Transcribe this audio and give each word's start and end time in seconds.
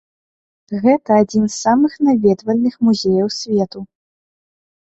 Гэта 0.85 1.09
адзін 1.23 1.43
з 1.47 1.51
самых 1.65 1.93
наведвальных 2.07 2.73
музеяў 2.89 3.27
свету. 3.39 3.79